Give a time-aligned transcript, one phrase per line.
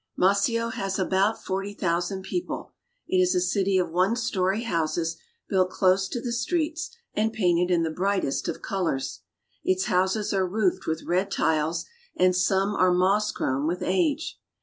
[0.17, 2.71] Maceo has about forty thousand people.
[3.07, 5.15] It is a city of one story houses,
[5.47, 9.19] built close to the streets and painted in the brightest of colors.
[9.63, 11.85] Its houses are roofed with red tiles,
[12.15, 14.39] and some are moss grown with age.